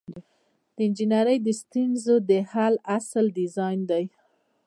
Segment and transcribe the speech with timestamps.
[0.75, 4.05] د انجنیری د ستونزو د حل اصل ډیزاین دی.